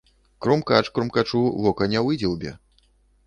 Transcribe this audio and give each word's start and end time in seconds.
Крумкач 0.45 0.89
крумкачу 0.95 1.41
вока 1.65 1.87
не 1.93 2.01
выдзеўбе 2.07 2.57